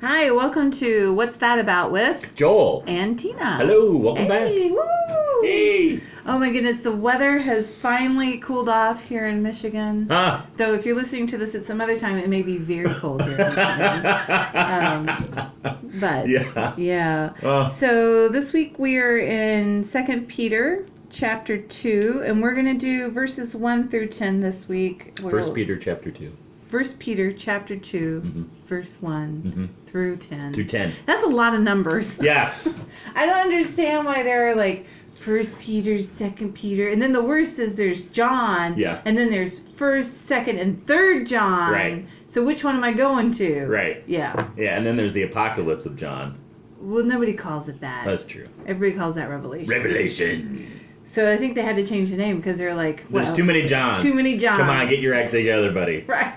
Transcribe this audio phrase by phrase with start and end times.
[0.00, 2.84] Hi, welcome to What's That About with Joel.
[2.86, 3.56] and Tina.
[3.56, 4.76] Hello, welcome Hey, back.
[4.78, 5.42] woo!
[5.42, 6.00] Hey.
[6.26, 10.06] Oh my goodness, the weather has finally cooled off here in Michigan.
[10.10, 10.46] Ah.
[10.56, 13.22] Though if you're listening to this at some other time, it may be very cold
[13.22, 14.06] here in Michigan.
[14.54, 16.74] Um, but Yeah.
[16.76, 17.32] yeah.
[17.42, 17.70] Well.
[17.70, 23.56] So this week we are in Second Peter chapter two, and we're gonna do verses
[23.56, 25.18] one through ten this week.
[25.28, 26.30] First Peter chapter two
[26.68, 28.44] First Peter chapter 2 Mhm.
[28.68, 29.68] verse one Mhm.
[29.90, 30.52] through ten.
[30.52, 30.92] through ten.
[31.06, 32.18] That's a lot of numbers.
[32.22, 32.78] Yes.
[33.14, 37.58] I don't understand why there are like First Peter, Second Peter, and then the worst
[37.58, 38.74] is there's John.
[38.76, 39.00] Yeah.
[39.04, 41.72] And then there's First, Second, and Third John.
[41.72, 42.06] Right.
[42.26, 43.66] So which one am I going to?
[43.66, 44.04] Right.
[44.06, 44.46] Yeah.
[44.56, 46.36] Yeah, and then there's the apocalypse of John.
[46.80, 48.04] Well, nobody calls it that.
[48.04, 48.46] That's true.
[48.66, 49.68] Everybody calls that Revelation.
[49.68, 50.77] Revelation.
[51.10, 53.66] So I think they had to change the name because they're like, There's too many
[53.66, 54.02] Johns.
[54.02, 54.58] Too many Johns.
[54.60, 56.04] Come on, get your act together, buddy.
[56.08, 56.34] Right.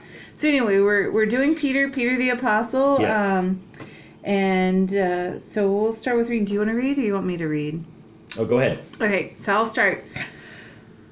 [0.36, 3.00] So anyway, we're we're doing Peter, Peter the Apostle.
[3.00, 3.16] Yes.
[3.16, 3.58] Um,
[4.22, 6.44] and uh, so we'll start with reading.
[6.44, 7.82] Do you want to read, or you want me to read?
[8.38, 8.82] oh, go ahead.
[9.00, 10.04] Okay, so I'll start.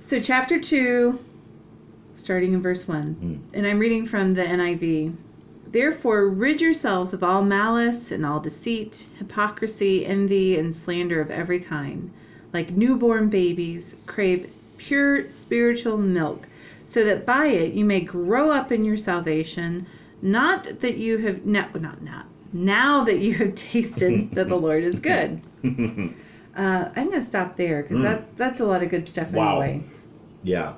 [0.00, 1.19] So chapter two,
[2.17, 5.14] starting in verse one, and I'm reading from the NIV.
[5.75, 11.58] Therefore, rid yourselves of all malice and all deceit, hypocrisy, envy, and slander of every
[11.58, 12.12] kind.
[12.53, 16.47] Like newborn babies, crave pure spiritual milk,
[16.84, 19.86] so that by it you may grow up in your salvation.
[20.22, 24.84] Not that you have no, not not now that you have tasted that the Lord
[24.84, 25.41] is good.
[26.56, 29.58] Uh, I'm gonna stop there because that that's a lot of good stuff Wow.
[29.61, 29.83] anyway.
[30.45, 30.75] Yeah.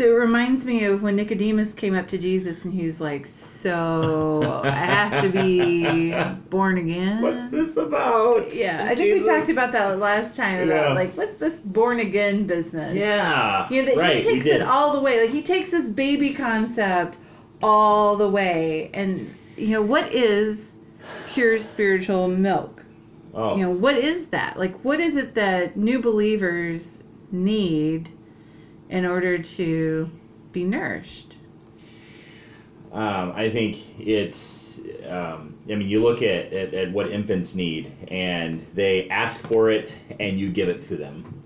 [0.00, 3.26] So it reminds me of when Nicodemus came up to Jesus and he was like,
[3.26, 6.14] "So I have to be
[6.48, 8.54] born again." What's this about?
[8.54, 10.94] Yeah, I think we talked about that last time about Yeah.
[10.94, 12.96] like what's this born again business?
[12.96, 13.68] Yeah.
[13.68, 14.22] You know, that right.
[14.22, 15.20] he takes it all the way.
[15.20, 17.18] Like he takes this baby concept
[17.62, 20.78] all the way, and you know what is
[21.28, 22.82] pure spiritual milk?
[23.34, 23.54] oh.
[23.54, 28.08] you know what is that like what is it that new believers need
[28.90, 30.10] in order to
[30.52, 31.36] be nourished
[32.92, 34.80] Um, I think it's.
[35.08, 39.70] Um, I mean, you look at, at, at what infants need, and they ask for
[39.70, 41.42] it, and you give it to them.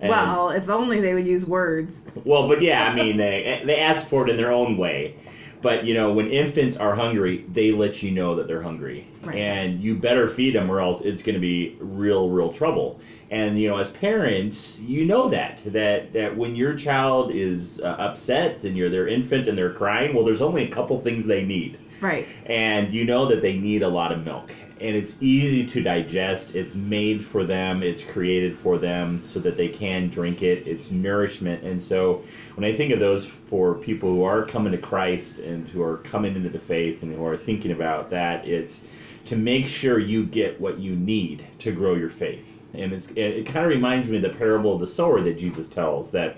[0.00, 3.78] And- well if only they would use words well, but yeah, I mean, they they
[3.80, 5.16] ask for it in their own way.
[5.60, 9.36] But you know, when infants are hungry, they let you know that they're hungry, Right.
[9.36, 13.00] and you better feed them, or else it's going to be real, real trouble.
[13.30, 17.86] And you know, as parents, you know that that that when your child is uh,
[17.98, 21.44] upset and you're their infant and they're crying, well, there's only a couple things they
[21.44, 25.66] need right and you know that they need a lot of milk and it's easy
[25.66, 26.54] to digest.
[26.54, 27.82] It's made for them.
[27.82, 30.66] It's created for them so that they can drink it.
[30.66, 31.64] It's nourishment.
[31.64, 32.22] And so
[32.58, 35.98] when i think of those for people who are coming to christ and who are
[35.98, 38.82] coming into the faith and who are thinking about that it's
[39.24, 42.60] to make sure you get what you need to grow your faith.
[42.74, 45.38] And it's, it, it kind of reminds me of the parable of the sower that
[45.38, 46.36] jesus tells that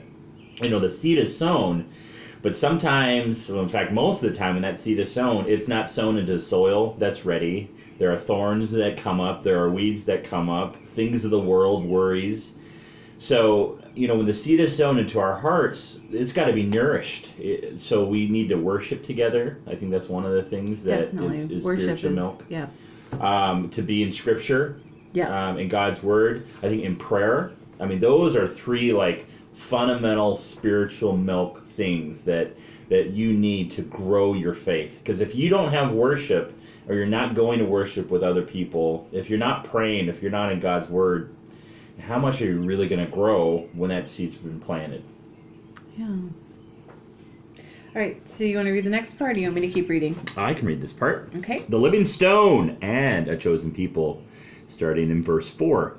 [0.60, 1.88] you know the seed is sown
[2.42, 5.68] but sometimes, well, in fact, most of the time when that seed is sown, it's
[5.68, 7.70] not sown into soil that's ready.
[8.00, 11.38] There are thorns that come up, there are weeds that come up, things of the
[11.38, 12.54] world, worries.
[13.18, 16.64] So, you know, when the seed is sown into our hearts, it's got to be
[16.64, 17.38] nourished.
[17.38, 19.58] It, so we need to worship together.
[19.66, 22.44] I think that's one of the things that definitely is, is worship spiritual is milk.
[22.48, 22.68] yeah
[23.20, 24.80] Um, to be in Scripture,
[25.12, 26.46] yeah um, in God's Word.
[26.62, 27.52] I think in prayer.
[27.80, 29.26] I mean, those are three like
[29.60, 32.56] fundamental spiritual milk things that
[32.88, 34.98] that you need to grow your faith.
[35.02, 39.06] Because if you don't have worship, or you're not going to worship with other people,
[39.12, 41.34] if you're not praying, if you're not in God's Word,
[42.00, 45.04] how much are you really going to grow when that seed's been planted?
[45.96, 49.60] yeah all right so you want to read the next part or you want me
[49.62, 51.32] to keep reading I can read this part.
[51.36, 54.22] okay the living stone and a chosen people,
[54.66, 55.98] starting in verse 4.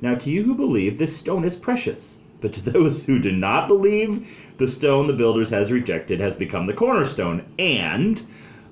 [0.00, 2.20] Now, to you who believe, this stone is precious.
[2.40, 6.66] But to those who do not believe, the stone the builders has rejected has become
[6.66, 8.22] the cornerstone, and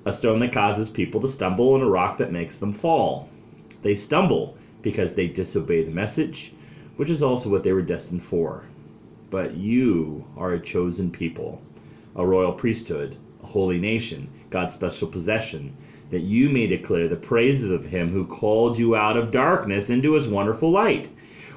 [0.05, 3.27] a stone that causes people to stumble, and a rock that makes them fall.
[3.81, 6.53] They stumble because they disobey the message,
[6.95, 8.63] which is also what they were destined for.
[9.29, 11.61] But you are a chosen people,
[12.15, 15.75] a royal priesthood, a holy nation, God's special possession,
[16.09, 20.13] that you may declare the praises of him who called you out of darkness into
[20.13, 21.09] his wonderful light.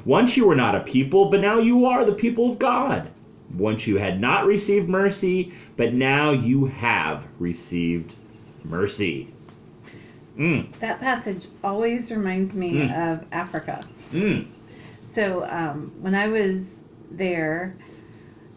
[0.04, 3.08] Once you were not a people, but now you are the people of God.
[3.56, 8.14] Once you had not received mercy, but now you have received
[8.64, 9.32] mercy.
[10.38, 10.72] Mm.
[10.78, 13.84] That passage always reminds me of Africa.
[14.12, 14.46] Mm.
[15.10, 17.74] So um, when I was there,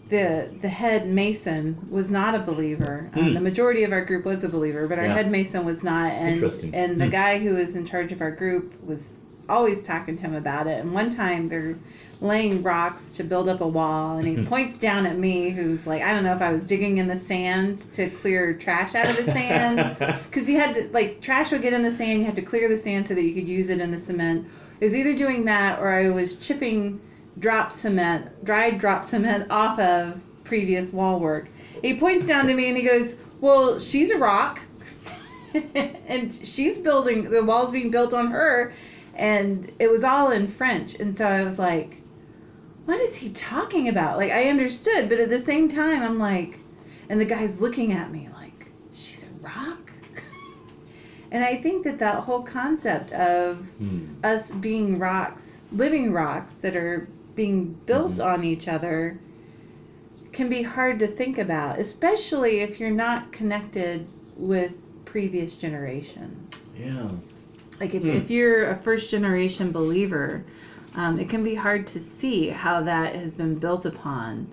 [0.09, 3.09] the the head mason was not a believer.
[3.15, 3.33] Um, Hmm.
[3.33, 5.15] The majority of our group was a believer, but our Yeah.
[5.15, 6.11] head mason was not.
[6.11, 6.73] And Interesting.
[6.75, 7.11] and the Hmm.
[7.11, 9.15] guy who was in charge of our group was
[9.49, 10.79] always talking to him about it.
[10.79, 11.77] And one time they're
[12.21, 14.45] laying rocks to build up a wall, and he hmm.
[14.45, 17.17] points down at me, who's like, I don't know if I was digging in the
[17.17, 19.97] sand to clear trash out of the sand.
[20.23, 22.67] Because you had to, like, trash would get in the sand, you had to clear
[22.67, 24.47] the sand so that you could use it in the cement.
[24.79, 26.99] It was either doing that or I was chipping
[27.39, 31.49] drop cement, dried drop cement off of previous wall work.
[31.81, 34.59] He points down to me and he goes, Well, she's a rock.
[35.75, 38.73] and she's building, the wall's being built on her.
[39.15, 40.95] And it was all in French.
[40.95, 41.97] And so I was like,
[42.85, 44.17] What is he talking about?
[44.17, 46.59] Like, I understood, but at the same time, I'm like,
[47.09, 49.91] and the guy's looking at me like, She's a rock?
[51.31, 54.01] And I think that that whole concept of Hmm.
[54.23, 58.25] us being rocks, living rocks that are being built Mhm.
[58.33, 59.17] on each other
[60.31, 64.05] can be hard to think about, especially if you're not connected
[64.37, 64.75] with
[65.05, 66.71] previous generations.
[66.79, 67.07] Yeah.
[67.79, 68.09] Like if, Hmm.
[68.09, 70.43] if you're a first generation believer,
[70.95, 74.47] um, it can be hard to see how that has been built upon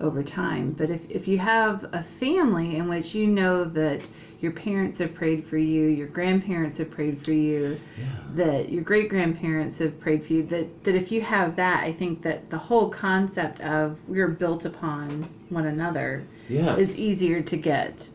[0.00, 0.72] over time.
[0.72, 4.08] But if, if you have a family in which you know that
[4.40, 8.04] your parents have prayed for you, your grandparents have prayed for you, Yeah.
[8.34, 11.92] that your great grandparents have prayed for you, that, that if you have that, I
[11.92, 16.80] think that the whole concept of we're built upon one another Yes.
[16.80, 18.08] is easier to get.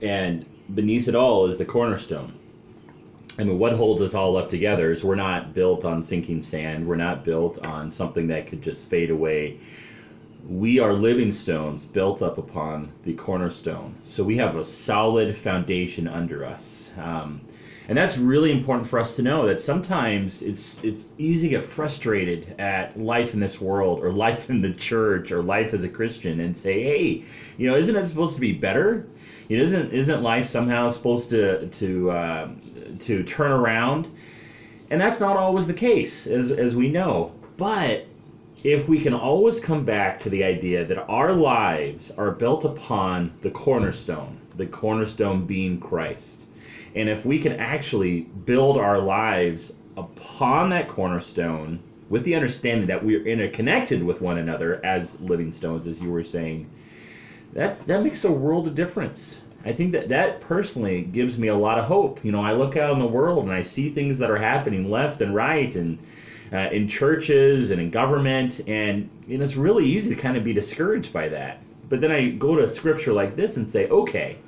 [0.00, 2.32] and beneath it all is the cornerstone.
[3.38, 6.86] I mean, what holds us all up together is we're not built on sinking sand.
[6.86, 9.58] We're not built on something that could just fade away.
[10.48, 13.94] We are living stones built up upon the cornerstone.
[14.04, 16.92] So we have a solid foundation under us.
[16.98, 17.40] Um,
[17.88, 21.64] and that's really important for us to know that sometimes it's it's easy to get
[21.64, 25.88] frustrated at life in this world or life in the church or life as a
[25.88, 27.24] Christian and say, hey,
[27.58, 29.06] you know, isn't it supposed to be better?
[29.50, 32.48] It isn't isn't life somehow supposed to to uh,
[33.00, 34.08] to turn around?
[34.90, 37.32] And that's not always the case, as as we know.
[37.58, 38.06] But
[38.62, 43.30] if we can always come back to the idea that our lives are built upon
[43.42, 46.46] the cornerstone, the cornerstone being Christ,
[46.94, 53.04] and if we can actually build our lives upon that cornerstone with the understanding that
[53.04, 56.70] we're interconnected with one another as living stones, as you were saying,
[57.52, 59.42] that's that makes a world of difference.
[59.64, 62.22] I think that that personally gives me a lot of hope.
[62.22, 64.90] You know, I look out in the world and I see things that are happening
[64.90, 65.98] left and right, and
[66.52, 69.08] uh, in churches and in government, and
[69.38, 71.60] know, it's really easy to kind of be discouraged by that.
[71.88, 74.38] But then I go to scripture like this and say, okay,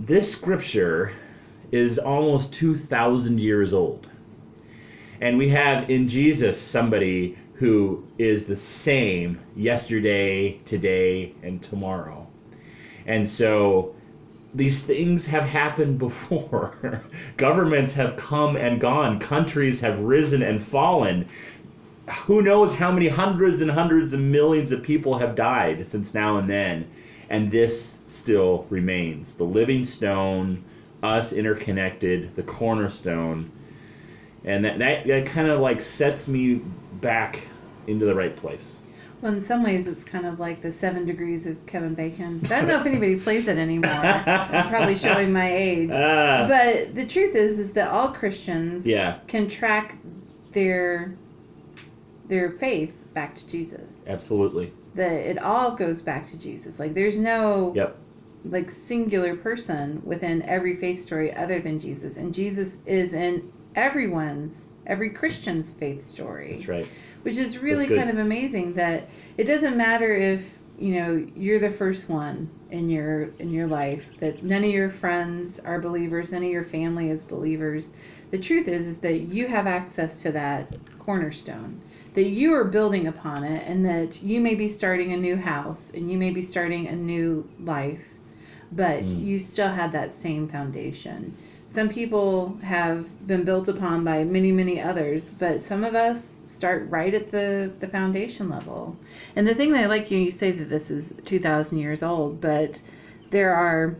[0.00, 1.12] this scripture
[1.70, 4.08] is almost 2,000 years old.
[5.20, 12.26] And we have in Jesus somebody who is the same yesterday, today, and tomorrow.
[13.06, 13.94] And so
[14.54, 17.04] these things have happened before.
[17.36, 21.28] Governments have come and gone, countries have risen and fallen.
[22.24, 26.38] Who knows how many hundreds and hundreds of millions of people have died since now
[26.38, 26.88] and then.
[27.30, 30.64] And this still remains the living stone,
[31.02, 33.50] us interconnected, the cornerstone.
[34.44, 36.60] And that, that, that kind of like sets me
[37.00, 37.40] back
[37.86, 38.80] into the right place.
[39.20, 42.40] Well, in some ways, it's kind of like the seven degrees of Kevin Bacon.
[42.46, 43.90] I don't know if anybody plays it anymore.
[43.92, 45.90] I'm probably showing my age.
[45.92, 49.98] Ah, But the truth is, is that all Christians yeah, can track
[50.52, 51.14] their
[52.28, 54.04] their faith back to Jesus.
[54.08, 54.72] absolutely.
[54.94, 56.78] That it all goes back to Jesus.
[56.78, 57.96] Like there's no Yep.
[58.44, 64.72] like singular person within every faith story other than Jesus, and Jesus is in everyone's
[64.86, 66.86] every Christian's faith story That's right.
[67.22, 71.70] which is really kind of amazing that it doesn't matter if you know you're the
[71.70, 76.42] first one in your in your life that none of your friends are believers none
[76.42, 77.92] of your family is believers
[78.32, 81.80] the truth is is that you have access to that cornerstone
[82.14, 85.92] that you are building upon it and that you may be starting a new house
[85.94, 88.04] and you may be starting a new life
[88.72, 89.24] but Mm.
[89.24, 91.32] you still have that same foundation
[91.68, 96.88] some people have been built upon by many many others but some of us start
[96.90, 98.96] right at the the foundation level
[99.36, 102.40] and the thing that i like you you say that this is 2000 years old
[102.40, 102.80] but
[103.30, 103.94] there are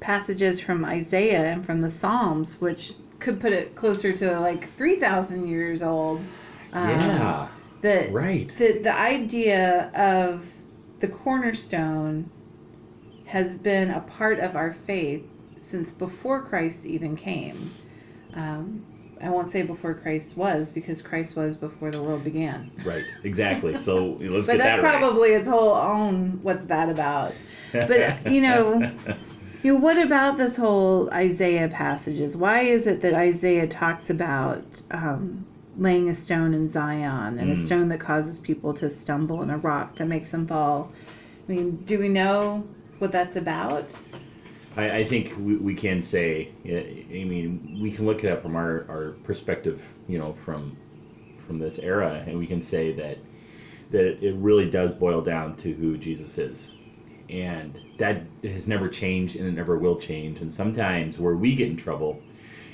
[0.00, 5.46] passages from isaiah and from the psalms which could put it closer to like 3000
[5.46, 6.20] years old
[6.74, 7.48] um, yeah.
[7.82, 8.48] that Right.
[8.58, 10.46] the the idea of
[11.00, 12.30] the cornerstone
[13.26, 15.24] has been a part of our faith
[15.58, 17.70] since before Christ even came.
[18.34, 18.84] Um,
[19.22, 22.70] I won't say before Christ was because Christ was before the world began.
[22.84, 23.04] Right.
[23.22, 23.78] Exactly.
[23.78, 24.98] So let's But get that's that right.
[24.98, 26.40] probably its whole own.
[26.42, 27.32] What's that about?
[27.72, 28.80] But you know,
[29.62, 32.36] you know, what about this whole Isaiah passages?
[32.36, 37.54] Why is it that Isaiah talks about um, laying a stone in Zion and a
[37.54, 37.66] Mm.
[37.66, 40.92] stone that causes people to stumble and a rock that makes them fall?
[41.48, 42.64] I mean, do we know
[42.98, 43.92] what that's about?
[44.76, 48.56] I, I think we, we can say, I mean, we can look at it from
[48.56, 50.76] our, our perspective, you know, from
[51.46, 53.18] from this era, and we can say that
[53.90, 56.72] that it really does boil down to who Jesus is,
[57.28, 60.40] and that has never changed and it never will change.
[60.40, 62.20] And sometimes where we get in trouble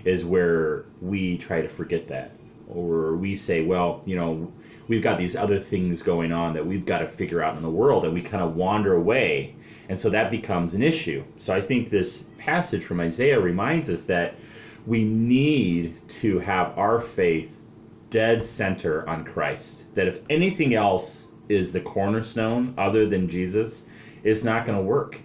[0.05, 2.31] is where we try to forget that,
[2.75, 4.53] or we say, well, you know,
[4.89, 7.71] we've got these other things going on that we've got to figure out in the
[7.71, 9.55] world, and we kind of wander away,
[9.89, 11.25] and so that becomes an issue.
[11.39, 14.35] So I think this passage from Isaiah reminds us that
[14.87, 17.61] we need to have our faith
[18.09, 19.95] dead center on Christ.
[19.95, 23.87] That if anything else is the cornerstone other than Jesus,
[24.23, 25.21] it's not going to work.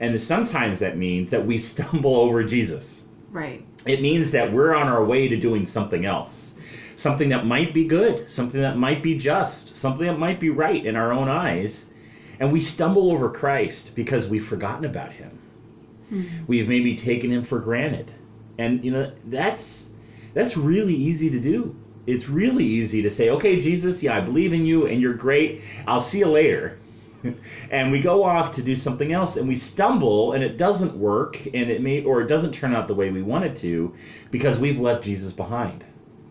[0.00, 3.04] And sometimes that means that we stumble over Jesus.
[3.30, 3.64] Right.
[3.86, 6.53] It means that we're on our way to doing something else.
[6.96, 10.84] Something that might be good, something that might be just, something that might be right
[10.84, 11.86] in our own eyes.
[12.38, 15.38] And we stumble over Christ because we've forgotten about him.
[16.08, 16.22] Hmm.
[16.46, 18.12] We've maybe taken him for granted.
[18.58, 19.90] And you know, that's
[20.32, 21.76] that's really easy to do.
[22.06, 25.62] It's really easy to say, "Okay, Jesus, yeah, I believe in you and you're great.
[25.86, 26.78] I'll see you later."
[27.70, 31.44] and we go off to do something else and we stumble and it doesn't work
[31.46, 33.94] and it may or it doesn't turn out the way we want it to
[34.30, 35.84] because we've left Jesus behind.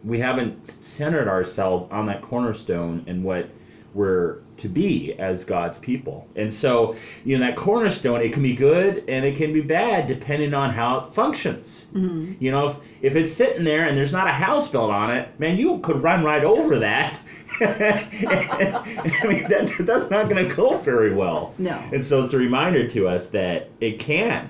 [0.03, 3.49] We haven't centered ourselves on that cornerstone and what
[3.93, 6.27] we're to be as God's people.
[6.35, 10.07] And so, you know, that cornerstone, it can be good and it can be bad
[10.07, 11.87] depending on how it functions.
[11.93, 12.33] Mm-hmm.
[12.39, 15.39] You know, if, if it's sitting there and there's not a house built on it,
[15.39, 17.19] man, you could run right over that.
[17.61, 21.53] I mean, that, that's not going to go very well.
[21.57, 21.77] No.
[21.91, 24.49] And so it's a reminder to us that it can.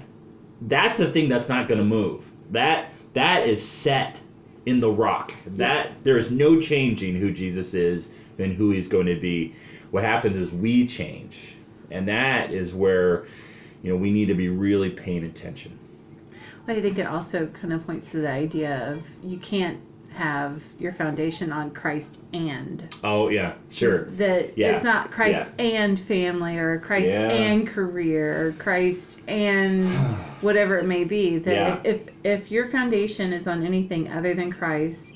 [0.61, 2.31] That's the thing that's not going to move.
[2.51, 4.19] That that is set
[4.65, 5.33] in the rock.
[5.45, 5.99] That Yes.
[6.03, 9.53] there is no changing who Jesus is and who he's going to be.
[9.91, 11.55] What happens is we change.
[11.91, 13.25] And that is where
[13.83, 15.77] you know we need to be really paying attention.
[16.67, 19.79] I think it also kind of points to the idea of you can't
[20.13, 24.05] have your foundation on Christ and Oh yeah, sure.
[24.17, 27.29] that Yeah, it's not Christ and family or Christ Yeah.
[27.29, 29.87] and career or Christ and
[30.41, 31.37] whatever it may be.
[31.39, 31.79] That Yeah.
[31.83, 35.13] if, if if your foundation is on anything other than Christ,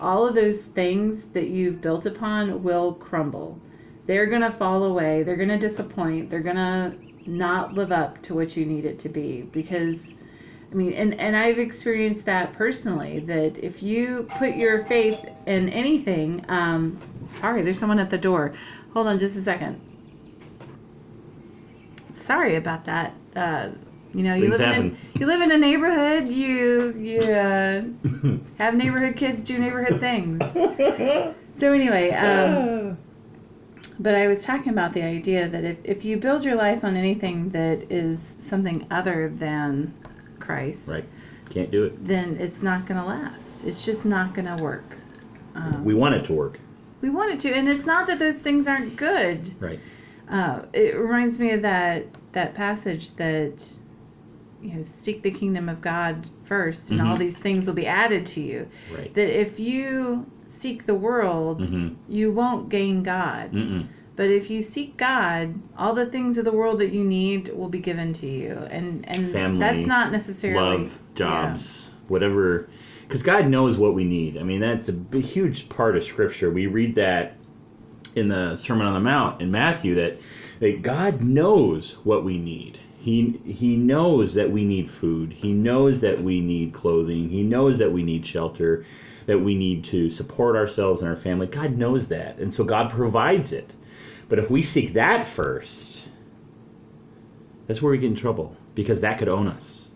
[0.00, 3.58] all of those things that you've built upon will crumble.
[4.06, 5.22] They're gonna fall away.
[5.22, 6.28] They're gonna disappoint.
[6.28, 6.94] They're gonna
[7.26, 10.14] not live up to what you need it to be because
[10.74, 13.20] I mean, and, and I've experienced that personally.
[13.20, 16.98] That if you put your faith in anything, um,
[17.30, 18.52] sorry, there's someone at the door.
[18.92, 19.80] Hold on, just a second.
[22.12, 23.14] Sorry about that.
[23.36, 23.68] Uh,
[24.12, 26.26] you know, you Things live in a, you live in a neighborhood.
[26.28, 27.82] You you uh,
[28.58, 30.42] have neighborhood kids do neighborhood things.
[31.56, 32.98] So anyway, um,
[34.00, 36.96] but I was talking about the idea that if, if you build your life on
[36.96, 39.94] anything that is something other than
[40.44, 41.04] Christ, right.
[41.50, 42.04] Can't do it.
[42.04, 43.64] then it's not going to last.
[43.64, 44.84] It's just not going to work.
[45.54, 46.58] Um, We want it to work.
[47.00, 49.52] we want it to, and it's not that those things aren't good.
[49.60, 49.78] Right.
[50.28, 53.56] Uh, it reminds me of that that passage that
[54.62, 57.18] you know seek the kingdom of God first, and all Mhm.
[57.18, 58.66] these things will be added to you.
[58.96, 59.12] Right.
[59.14, 61.94] That if you seek the world, Mhm.
[62.08, 63.52] you won't gain God.
[63.52, 63.86] Mm-mm.
[64.16, 67.68] But if you seek God, all the things of the world that you need will
[67.68, 72.68] be given to you, and and Family, that's not necessarily love, jobs, whatever.
[73.02, 74.38] Because God knows what we need.
[74.38, 76.50] I mean, that's a huge part of Scripture.
[76.50, 77.36] We read that
[78.14, 80.20] in the Sermon on the Mount in Matthew that
[80.60, 82.78] that God knows what we need.
[82.98, 85.32] He He knows that we need food.
[85.32, 87.28] He knows that we need clothing.
[87.28, 88.84] He knows that we need shelter.
[89.26, 91.46] That we need to support ourselves and our family.
[91.46, 93.72] God knows that, and so God provides it.
[94.28, 95.98] But if we seek that first,
[97.66, 99.88] that's where we get in trouble because that could own us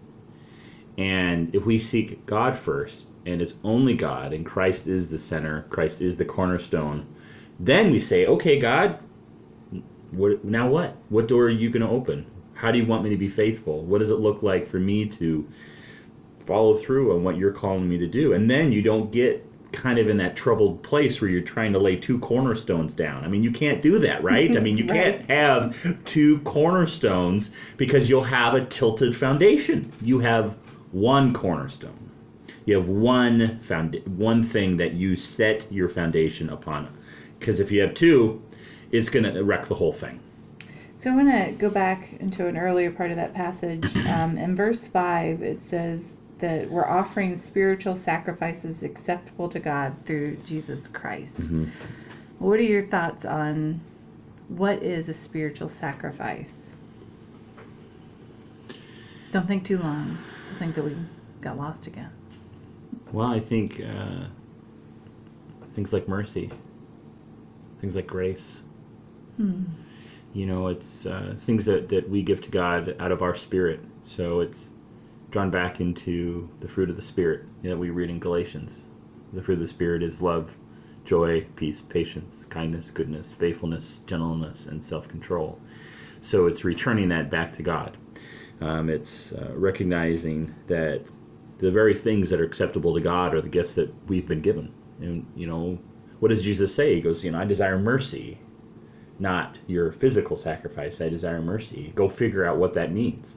[0.98, 5.66] And if we seek God first, and it's only God, and Christ is the center,
[5.70, 7.06] Christ is the cornerstone,
[7.60, 9.00] then we say, okay, God,
[10.12, 10.68] what now?
[10.68, 10.96] What?
[11.10, 12.26] What door are you going to open?
[12.54, 13.84] How do you want me to be faithful?
[13.84, 15.48] What does it look like for me to
[16.46, 18.34] follow through on what you're calling me to do?
[18.34, 21.78] And then you don't get kind of in that troubled place where you're trying to
[21.78, 23.24] lay two cornerstones down.
[23.24, 24.56] I mean, you can't do that, right?
[24.56, 25.18] I mean, you Right.
[25.28, 29.92] can't have two cornerstones because you'll have a tilted foundation.
[30.02, 30.56] You have
[30.92, 32.10] one cornerstone.
[32.64, 36.88] You have one found one thing that you set your foundation upon.
[37.38, 38.42] Because if you have two,
[38.90, 40.20] it's going to wreck the whole thing.
[40.96, 43.84] So I want to go back into an earlier part of that passage.
[44.08, 46.08] Um, in verse 5, it says
[46.38, 51.48] that we're offering spiritual sacrifices acceptable to God through Jesus Christ.
[52.38, 53.80] What are your thoughts on
[54.48, 56.76] what is a spiritual sacrifice?
[59.32, 60.16] Don't think too long.
[60.50, 60.96] Don't think that we
[61.40, 62.10] got lost again.
[63.12, 64.26] Well, I think uh,
[65.74, 66.50] things like mercy,
[67.80, 68.62] things like grace.
[70.34, 73.80] You know, it's uh, things that, that we give to God out of our spirit.
[74.02, 74.70] So it's
[75.30, 78.84] drawn back into the fruit of the Spirit that we read in Galatians.
[79.32, 80.54] The fruit of the Spirit is love,
[81.04, 85.60] joy, peace, patience, kindness, goodness, faithfulness, gentleness, and self control.
[86.20, 87.96] So it's returning that back to God.
[88.60, 91.04] Um, it's uh, recognizing that
[91.58, 94.72] the very things that are acceptable to God are the gifts that we've been given.
[95.00, 95.78] And, you know,
[96.20, 96.94] what does Jesus say?
[96.94, 98.38] He goes, you know, I desire mercy,
[99.18, 101.00] not your physical sacrifice.
[101.00, 101.92] I desire mercy.
[101.94, 103.36] Go figure out what that means.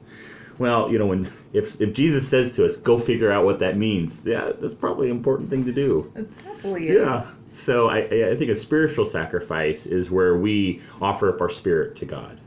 [0.58, 3.76] Well, you know, when if if Jesus says to us, "Go figure out what that
[3.76, 6.12] means," yeah, that's probably an important thing to do.
[6.14, 6.96] It probably is.
[6.96, 7.26] Yeah.
[7.54, 12.06] So I, I think a spiritual sacrifice is where we offer up our spirit to
[12.06, 12.40] God.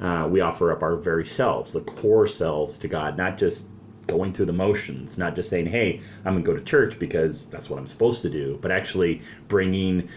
[0.00, 3.68] Uh, we offer up our very selves, the core selves to God, not just
[4.06, 7.68] going through the motions, not just saying, "Hey, I'm gonna go to church because that's
[7.68, 10.08] what I'm supposed to do," but actually bringing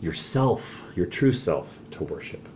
[0.00, 2.46] yourself, your true self, to worship.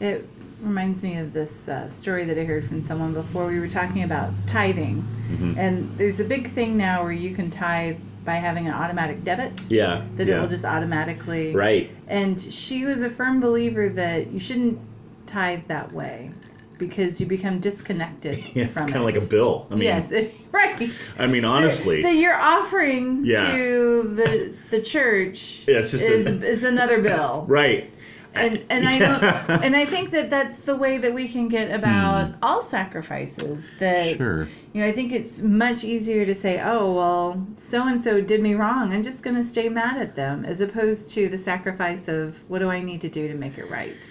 [0.00, 0.26] It
[0.60, 3.46] reminds me of this uh, story that I heard from someone before.
[3.46, 5.58] We were talking about tithing, Mm-hmm.
[5.58, 9.60] and there's a big thing now where you can tithe by having an automatic debit
[9.68, 10.04] Yeah.
[10.16, 10.36] that yeah.
[10.36, 11.52] it will just automatically.
[11.52, 11.90] right.
[12.06, 14.78] And she was a firm believer that you shouldn't
[15.26, 16.30] tithe that way
[16.78, 19.66] because you become disconnected Yeah, it's from kind of like a bill.
[19.70, 20.12] I mean, yes,
[20.52, 21.10] right.
[21.18, 23.50] I mean, honestly, that you're offering Yeah.
[23.50, 27.92] to the the church Yeah, it's just a- is, is another bill right.
[28.36, 29.18] And and I know
[29.62, 33.66] and I think that that's the way that we can get about all sacrifices.
[33.78, 34.16] That Hmm.
[34.16, 34.48] Sure.
[34.72, 38.42] you know, I think it's much easier to say, "Oh, well, so and so did
[38.42, 38.92] me wrong.
[38.92, 42.60] I'm just going to stay mad at them," as opposed to the sacrifice of what
[42.60, 44.10] do I need to do to make it right.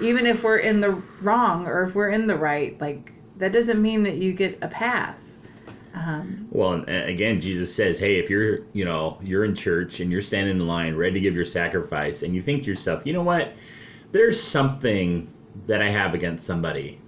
[0.00, 3.80] Even if we're in the wrong or if we're in the right, like that doesn't
[3.80, 5.31] mean that you get a pass.
[5.94, 10.10] Um, Well, and again, Jesus says, "Hey, if you're, you know, you're in church and
[10.10, 13.12] you're standing in line, ready to give your sacrifice, and you think to yourself, you
[13.12, 13.54] know what,
[14.12, 15.28] there's something
[15.66, 16.98] that I have against somebody."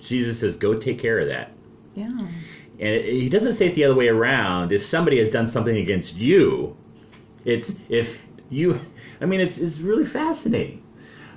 [0.00, 1.52] Jesus says, "Go take care of that."
[1.94, 2.26] yeah.
[2.78, 4.72] And he doesn't say it the other way around.
[4.72, 6.74] If somebody has done something against you,
[7.44, 8.80] it's if you.
[9.20, 10.82] I mean, it's it's really fascinating.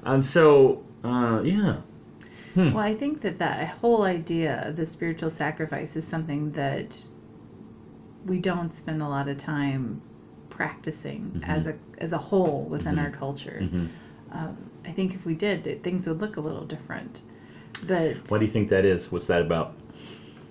[0.06, 0.24] Um.
[0.24, 1.78] So, uh, yeah.
[2.56, 7.02] Well, I think that that whole idea of the spiritual sacrifice is something that
[8.26, 10.02] we don't spend a lot of time
[10.50, 13.60] practicing as a as a whole within our culture.
[13.62, 13.88] Mhm.
[14.32, 17.22] Um, I think if we did, it, things would look a little different.
[17.88, 19.12] But What do you think that is?
[19.12, 19.74] What's that about?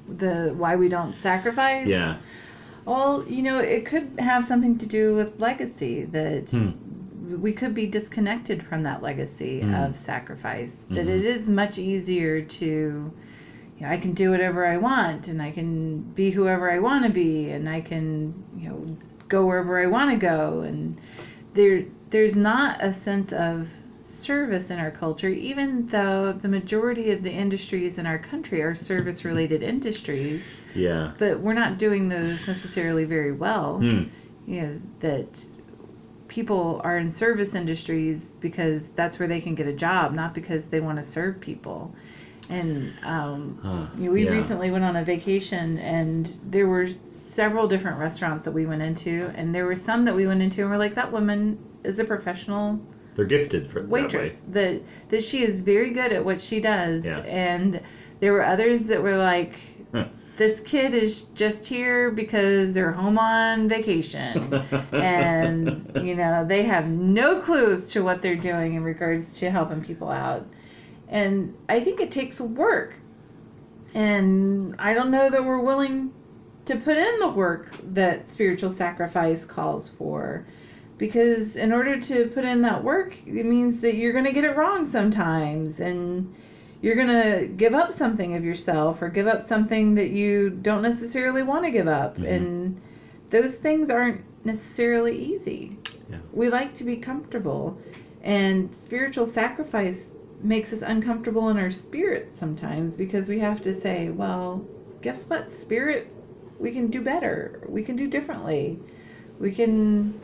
[0.08, 1.86] the why we don't sacrifice?
[1.86, 2.16] Yeah.
[2.84, 6.70] Well, you know, it could have something to do with legacy that Hmm.
[7.40, 9.74] We could be disconnected from that legacy Hmm.
[9.74, 10.84] of sacrifice.
[10.90, 11.18] That Mhm.
[11.18, 13.12] it is much easier to, you
[13.80, 17.10] know, I can do whatever I want and I can be whoever I want to
[17.10, 18.96] be and I can, you know,
[19.28, 20.98] go wherever I want to go and
[21.54, 23.68] there there's not a sense of
[24.02, 28.74] service in our culture even though the majority of the industries in our country are
[28.74, 31.12] service related industries Yeah.
[31.18, 33.78] but we're not doing those necessarily very well.
[33.78, 34.02] Hmm.
[34.46, 35.44] You know that
[36.32, 40.64] people are in service industries because that's where they can get a job, not because
[40.64, 41.94] they want to serve people.
[42.48, 44.30] And um, you know, we Yeah.
[44.30, 49.30] recently went on a vacation, and there were several different restaurants that we went into,
[49.36, 52.04] and there were some that we went into, and we're like, that woman is a
[52.04, 52.80] professional
[53.14, 57.04] They're gifted for the waitress that that she is very good at what she does
[57.04, 57.18] Yeah.
[57.18, 57.78] and
[58.20, 59.54] there were others that were like.
[60.36, 64.52] This kid is just here because they're home on vacation
[64.92, 69.82] and you know they have no clues to what they're doing in regards to helping
[69.82, 70.46] people out
[71.08, 72.94] and i think it takes work
[73.94, 76.12] And I don't know that we're willing
[76.66, 80.46] to put in the work that spiritual sacrifice calls for.
[80.98, 84.44] Because in order to put in that work, it means that you're going to get
[84.44, 85.80] it wrong sometimes.
[85.80, 86.32] And
[86.82, 90.82] you're going to give up something of yourself or give up something that you don't
[90.82, 92.18] necessarily want to give up.
[92.18, 92.28] Mhm.
[92.28, 92.80] And
[93.30, 95.78] those things aren't necessarily easy.
[96.10, 96.18] Yeah.
[96.32, 97.78] We like to be comfortable.
[98.22, 104.10] And spiritual sacrifice makes us uncomfortable in our spirit sometimes because we have to say,
[104.10, 104.64] well,
[105.02, 105.50] guess what?
[105.50, 106.12] Spirit,
[106.58, 107.60] we can do better.
[107.68, 108.78] We can do differently.
[109.38, 110.14] We can.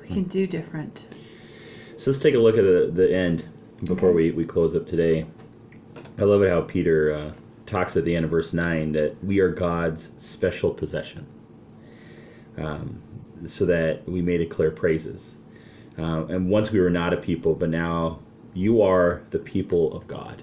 [0.00, 1.06] We can do different.
[2.02, 3.48] So let's take a look at the, the end
[3.84, 4.16] before Okay.
[4.16, 5.24] we, we close up today.
[6.18, 7.32] I love it how Peter uh,
[7.64, 11.24] talks at the end of verse 9 that we are God's special possession.
[12.58, 13.00] Um,
[13.46, 15.36] so that we may declare praises.
[15.96, 18.18] Uh, and once we were not a people, but now
[18.52, 20.42] you are the people of God.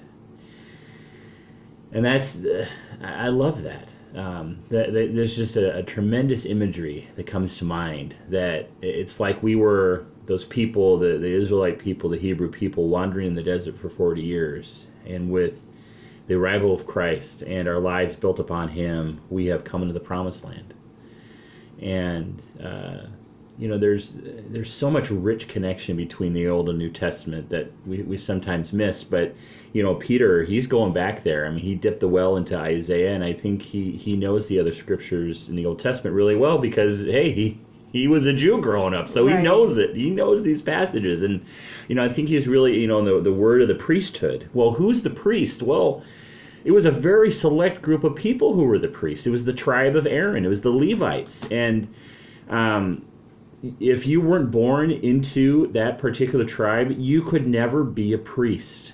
[1.92, 2.70] And that's, uh,
[3.02, 3.90] I I love that.
[4.16, 9.20] Um, that, that there's just a, a tremendous imagery that comes to mind that it's
[9.20, 13.42] like we were those people, the, the Israelite people, the Hebrew people, wandering in the
[13.42, 14.86] desert for 40 years.
[15.08, 15.66] And with
[16.28, 20.00] the arrival of Christ and our lives built upon Him, we have come into the
[20.00, 20.76] promised land.
[21.82, 23.08] And, uh,
[23.58, 24.14] you know, there's
[24.50, 28.72] there's so much rich connection between the Old and New Testament that we, we sometimes
[28.72, 29.04] miss.
[29.04, 29.34] But,
[29.74, 31.48] you know, Peter, he's going back there.
[31.48, 34.60] I mean, he dipped the well into Isaiah, and I think he, he knows the
[34.60, 37.60] other scriptures in the Old Testament really well because, hey, he,
[37.92, 39.96] he was a Jew growing up, so he knows it.
[39.96, 41.24] He knows these passages.
[41.24, 41.44] And,
[41.88, 44.48] you know, I think he's really, you know, the, the word of the priesthood.
[44.54, 45.64] Well, who's the priest?
[45.64, 46.04] Well,
[46.64, 49.26] it was a very select group of people who were the priests.
[49.26, 50.46] It was the tribe of Aaron.
[50.46, 51.48] It was the Levites.
[51.50, 51.88] And
[52.50, 53.06] um,
[53.80, 58.94] if you weren't born into that particular tribe, you could never be a priest.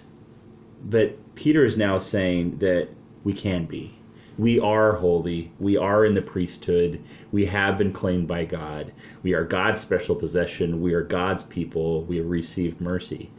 [0.85, 2.89] But Peter is now saying that
[3.23, 3.97] we can be.
[4.37, 5.51] We are holy.
[5.59, 7.01] We are in the priesthood.
[7.31, 8.91] We have been claimed by God.
[9.23, 10.81] We are God's special possession.
[10.81, 12.03] We are God's people.
[12.03, 13.31] We have received mercy.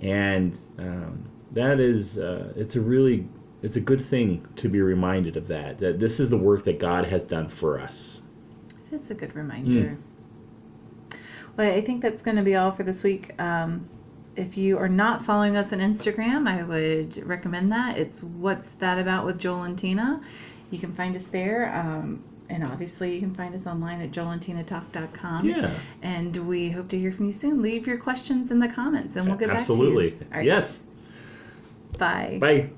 [0.00, 3.28] And um, that is, uh, it's a really,
[3.62, 5.78] it's a good thing to be reminded of that.
[5.78, 8.22] That this is the work that God has done for us.
[8.90, 9.98] It is a good reminder.
[11.56, 13.40] Well, I think that's going to be all for this week.
[13.40, 13.88] Um,
[14.36, 17.98] if you are not following us on Instagram, I would recommend that.
[17.98, 20.20] It's What's That About with Joel and Tina.
[20.70, 21.74] You can find us there.
[21.74, 25.48] Um, and obviously, you can find us online at joelandtinatalk.com.
[25.48, 25.72] Yeah.
[26.02, 27.62] And we hope to hear from you soon.
[27.62, 30.10] Leave your questions in the comments and we'll get Absolutely.
[30.10, 30.30] back to you.
[30.32, 30.46] All right.
[30.46, 30.80] Yes.
[31.98, 32.38] Bye.
[32.40, 32.70] Bye.